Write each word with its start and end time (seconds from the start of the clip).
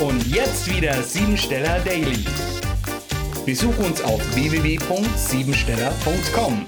Und 0.00 0.26
jetzt 0.26 0.68
wieder 0.68 1.00
Siebensteller 1.04 1.78
Daily. 1.84 2.24
Besuch 3.46 3.78
uns 3.78 4.02
auf 4.02 4.20
www.siebensteller.com. 4.34 6.66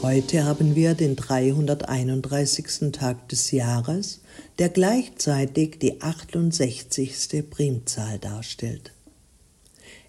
Heute 0.00 0.44
haben 0.44 0.74
wir 0.74 0.94
den 0.94 1.14
331. 1.14 2.90
Tag 2.90 3.28
des 3.28 3.50
Jahres, 3.50 4.22
der 4.58 4.70
gleichzeitig 4.70 5.78
die 5.78 6.00
68. 6.00 7.44
Primzahl 7.50 8.18
darstellt. 8.18 8.92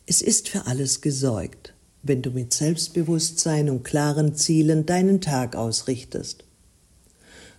Es 0.05 0.21
ist 0.21 0.47
für 0.47 0.65
alles 0.65 1.01
gesorgt, 1.01 1.73
wenn 2.03 2.21
du 2.21 2.31
mit 2.31 2.53
Selbstbewusstsein 2.53 3.69
und 3.69 3.83
klaren 3.83 4.33
Zielen 4.35 4.85
deinen 4.85 5.19
Tag 5.19 5.57
ausrichtest. 5.57 6.45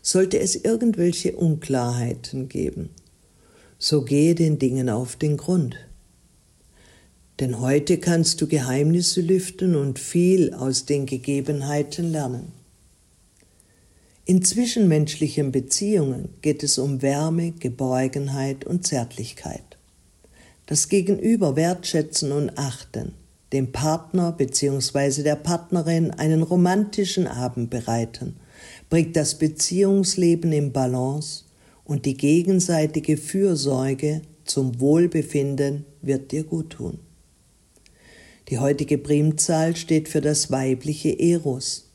Sollte 0.05 0.41
es 0.41 0.57
irgendwelche 0.57 1.37
Unklarheiten 1.37 2.48
geben, 2.48 2.91
so 3.79 4.02
gehe 4.02 4.34
den 4.34 4.59
Dingen 4.59 4.91
auf 4.91 5.15
den 5.15 5.37
Grund. 5.37 5.77
Denn 7.38 7.61
heute 7.61 7.98
kannst 7.98 8.41
du 8.41 8.48
Geheimnisse 8.48 9.20
lüften 9.20 9.77
und 9.77 10.01
viel 10.01 10.55
aus 10.55 10.87
den 10.87 11.06
Gegebenheiten 11.06 12.11
lernen. 12.11 12.52
In 14.25 14.42
zwischenmenschlichen 14.42 15.52
Beziehungen 15.52 16.30
geht 16.42 16.64
es 16.64 16.78
um 16.78 17.00
Wärme, 17.00 17.53
Geborgenheit 17.53 18.64
und 18.64 18.84
Zärtlichkeit. 18.84 19.78
Das 20.66 20.89
Gegenüber 20.89 21.55
wertschätzen 21.55 22.33
und 22.33 22.59
achten, 22.59 23.12
dem 23.53 23.70
Partner 23.70 24.33
bzw. 24.33 25.23
der 25.23 25.37
Partnerin 25.37 26.11
einen 26.11 26.42
romantischen 26.42 27.28
Abend 27.28 27.70
bereiten 27.70 28.37
bringt 28.91 29.16
das 29.16 29.39
Beziehungsleben 29.39 30.52
in 30.52 30.73
Balance 30.73 31.45
und 31.84 32.07
die 32.07 32.16
gegenseitige 32.16 33.16
Fürsorge 33.16 34.23
zum 34.45 34.80
Wohlbefinden 34.80 35.84
wird 36.00 36.33
dir 36.33 36.45
gut 36.45 36.70
tun. 36.70 36.98
Die 38.48 38.59
heutige 38.59 38.98
Primzahl 38.98 39.77
steht 39.77 40.09
für 40.09 40.20
das 40.20 40.51
weibliche 40.51 41.19
Eros. 41.19 41.91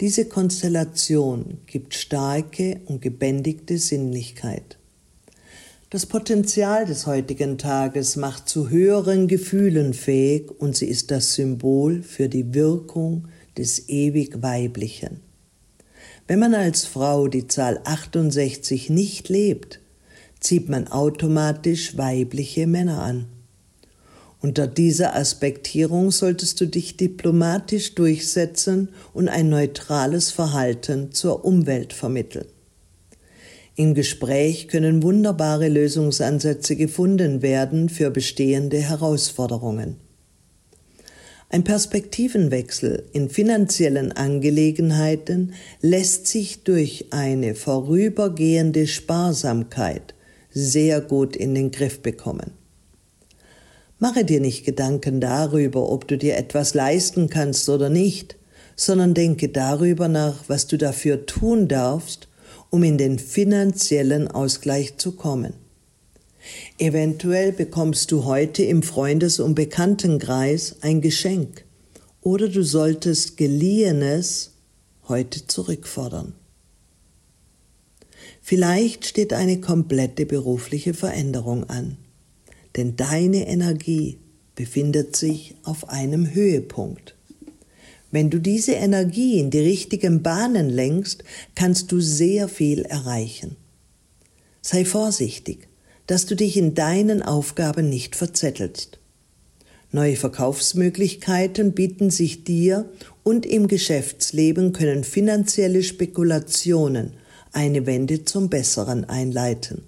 Diese 0.00 0.26
Konstellation 0.26 1.58
gibt 1.66 1.94
starke 1.94 2.80
und 2.86 3.02
gebändigte 3.02 3.78
Sinnlichkeit. 3.78 4.78
Das 5.90 6.06
Potenzial 6.06 6.86
des 6.86 7.06
heutigen 7.06 7.58
Tages 7.58 8.14
macht 8.14 8.48
zu 8.48 8.70
höheren 8.70 9.26
Gefühlen 9.26 9.92
fähig 9.92 10.50
und 10.60 10.76
sie 10.76 10.86
ist 10.86 11.10
das 11.10 11.34
Symbol 11.34 12.02
für 12.02 12.28
die 12.28 12.54
Wirkung 12.54 13.26
des 13.58 13.88
ewig 13.88 14.40
Weiblichen. 14.40 15.20
Wenn 16.30 16.38
man 16.38 16.54
als 16.54 16.84
Frau 16.84 17.26
die 17.26 17.48
Zahl 17.48 17.80
68 17.82 18.88
nicht 18.88 19.28
lebt, 19.28 19.80
zieht 20.38 20.68
man 20.68 20.86
automatisch 20.86 21.98
weibliche 21.98 22.68
Männer 22.68 23.02
an. 23.02 23.26
Unter 24.40 24.68
dieser 24.68 25.16
Aspektierung 25.16 26.12
solltest 26.12 26.60
du 26.60 26.66
dich 26.66 26.96
diplomatisch 26.96 27.96
durchsetzen 27.96 28.90
und 29.12 29.28
ein 29.28 29.48
neutrales 29.48 30.30
Verhalten 30.30 31.10
zur 31.10 31.44
Umwelt 31.44 31.92
vermitteln. 31.92 32.46
Im 33.74 33.94
Gespräch 33.94 34.68
können 34.68 35.02
wunderbare 35.02 35.68
Lösungsansätze 35.68 36.76
gefunden 36.76 37.42
werden 37.42 37.88
für 37.88 38.12
bestehende 38.12 38.78
Herausforderungen. 38.78 39.96
Ein 41.52 41.64
Perspektivenwechsel 41.64 43.08
in 43.12 43.28
finanziellen 43.28 44.12
Angelegenheiten 44.12 45.54
lässt 45.80 46.28
sich 46.28 46.62
durch 46.62 47.06
eine 47.10 47.56
vorübergehende 47.56 48.86
Sparsamkeit 48.86 50.14
sehr 50.52 51.00
gut 51.00 51.34
in 51.34 51.56
den 51.56 51.72
Griff 51.72 52.02
bekommen. 52.02 52.52
Mache 53.98 54.24
dir 54.24 54.40
nicht 54.40 54.64
Gedanken 54.64 55.20
darüber, 55.20 55.90
ob 55.90 56.06
du 56.06 56.16
dir 56.16 56.36
etwas 56.36 56.74
leisten 56.74 57.28
kannst 57.28 57.68
oder 57.68 57.90
nicht, 57.90 58.36
sondern 58.76 59.12
denke 59.12 59.48
darüber 59.48 60.06
nach, 60.06 60.44
was 60.46 60.68
du 60.68 60.78
dafür 60.78 61.26
tun 61.26 61.66
darfst, 61.66 62.28
um 62.70 62.84
in 62.84 62.96
den 62.96 63.18
finanziellen 63.18 64.28
Ausgleich 64.28 64.98
zu 64.98 65.12
kommen. 65.16 65.54
Eventuell 66.78 67.52
bekommst 67.52 68.10
du 68.12 68.24
heute 68.24 68.62
im 68.62 68.82
Freundes- 68.82 69.40
und 69.40 69.54
Bekanntenkreis 69.54 70.76
ein 70.80 71.00
Geschenk 71.00 71.64
oder 72.22 72.48
du 72.48 72.62
solltest 72.62 73.36
geliehenes 73.36 74.52
heute 75.08 75.46
zurückfordern. 75.46 76.34
Vielleicht 78.40 79.06
steht 79.06 79.32
eine 79.32 79.60
komplette 79.60 80.26
berufliche 80.26 80.94
Veränderung 80.94 81.68
an, 81.68 81.98
denn 82.76 82.96
deine 82.96 83.46
Energie 83.46 84.18
befindet 84.54 85.16
sich 85.16 85.54
auf 85.62 85.88
einem 85.88 86.34
Höhepunkt. 86.34 87.16
Wenn 88.10 88.28
du 88.28 88.40
diese 88.40 88.72
Energie 88.72 89.38
in 89.38 89.50
die 89.50 89.60
richtigen 89.60 90.22
Bahnen 90.22 90.68
lenkst, 90.68 91.22
kannst 91.54 91.92
du 91.92 92.00
sehr 92.00 92.48
viel 92.48 92.82
erreichen. 92.82 93.56
Sei 94.62 94.84
vorsichtig, 94.84 95.69
dass 96.10 96.26
du 96.26 96.34
dich 96.34 96.56
in 96.56 96.74
deinen 96.74 97.22
Aufgaben 97.22 97.88
nicht 97.88 98.16
verzettelst. 98.16 98.98
Neue 99.92 100.16
Verkaufsmöglichkeiten 100.16 101.70
bieten 101.70 102.10
sich 102.10 102.42
dir 102.42 102.90
und 103.22 103.46
im 103.46 103.68
Geschäftsleben 103.68 104.72
können 104.72 105.04
finanzielle 105.04 105.84
Spekulationen 105.84 107.12
eine 107.52 107.86
Wende 107.86 108.24
zum 108.24 108.50
Besseren 108.50 109.04
einleiten. 109.04 109.82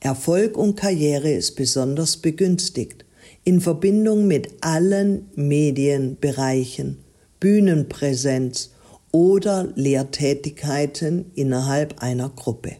Erfolg 0.00 0.56
und 0.56 0.76
Karriere 0.76 1.32
ist 1.32 1.56
besonders 1.56 2.16
begünstigt 2.16 3.04
in 3.44 3.60
Verbindung 3.60 4.26
mit 4.26 4.48
allen 4.62 5.26
Medienbereichen, 5.34 6.96
Bühnenpräsenz 7.40 8.70
oder 9.12 9.70
Lehrtätigkeiten 9.74 11.26
innerhalb 11.34 12.02
einer 12.02 12.30
Gruppe. 12.30 12.76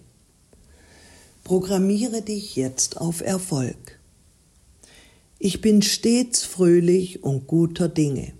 Programmiere 1.49 2.21
dich 2.21 2.57
jetzt 2.57 3.01
auf 3.01 3.23
Erfolg. 3.23 3.99
Ich 5.39 5.63
bin 5.63 5.81
stets 5.81 6.45
fröhlich 6.45 7.25
und 7.25 7.47
guter 7.47 7.89
Dinge. 7.89 8.35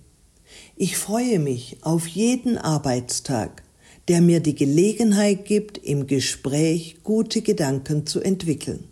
Ich 0.75 0.95
freue 0.95 1.39
mich 1.39 1.77
auf 1.81 2.05
jeden 2.05 2.59
Arbeitstag, 2.59 3.63
der 4.09 4.21
mir 4.21 4.41
die 4.41 4.53
Gelegenheit 4.53 5.45
gibt, 5.45 5.79
im 5.79 6.05
Gespräch 6.05 6.97
gute 7.01 7.41
Gedanken 7.41 8.05
zu 8.05 8.21
entwickeln. 8.21 8.83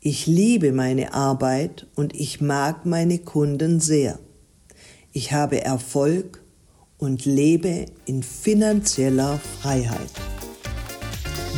Ich 0.00 0.26
liebe 0.26 0.72
meine 0.72 1.14
Arbeit 1.14 1.86
und 1.94 2.12
ich 2.12 2.40
mag 2.40 2.86
meine 2.86 3.20
Kunden 3.20 3.78
sehr. 3.78 4.18
Ich 5.12 5.30
habe 5.30 5.62
Erfolg 5.62 6.42
und 6.98 7.24
lebe 7.24 7.86
in 8.04 8.24
finanzieller 8.24 9.38
Freiheit. 9.60 10.10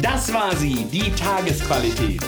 Das 0.02 0.32
war 0.32 0.56
sie, 0.56 0.86
die 0.92 1.10
Tagesqualität. 1.12 2.22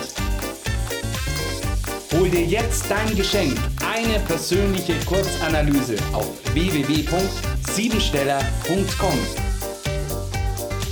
Hol 2.13 2.29
dir 2.29 2.45
jetzt 2.45 2.91
dein 2.91 3.15
Geschenk, 3.15 3.57
eine 3.95 4.19
persönliche 4.21 4.95
Kurzanalyse 5.07 5.95
auf 6.13 6.27
www.siebensteller.com. 6.53 9.19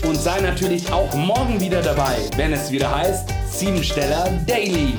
Und 0.09 0.17
sei 0.17 0.41
natürlich 0.41 0.93
auch 0.93 1.12
morgen 1.15 1.61
wieder 1.61 1.83
dabei, 1.83 2.19
wenn 2.37 2.53
es 2.53 2.71
wieder 2.71 2.94
heißt 2.94 3.31
Siebensteller 3.50 4.31
Daily. 4.47 4.94